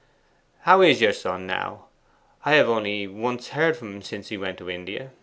[0.61, 1.85] 'How is your son now?
[2.43, 5.11] I have only once heard from him since he went to India.